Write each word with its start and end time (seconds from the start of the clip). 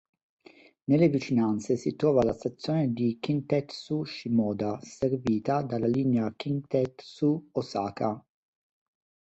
Nelle 0.85 1.09
vicinanze 1.09 1.75
si 1.77 1.95
trova 1.95 2.23
la 2.23 2.33
stazione 2.33 2.91
di 2.91 3.19
Kintetsu 3.19 4.03
Shimoda 4.03 4.79
servita 4.81 5.61
dalla 5.61 5.85
linea 5.85 6.33
Kintetsu 6.35 7.51
Ōsaka. 7.55 8.19